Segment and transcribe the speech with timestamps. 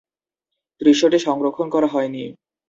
[0.81, 2.23] দৃশ্যটি সংরক্ষণ করা হয়নি।